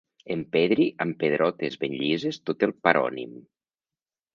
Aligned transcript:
Empedri 0.35 0.87
amb 1.05 1.19
pedrotes 1.25 1.79
ben 1.85 1.95
llises, 2.01 2.43
tot 2.51 2.69
el 2.71 2.77
parònim. 2.89 3.41